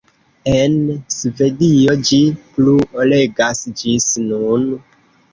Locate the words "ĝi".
2.09-2.17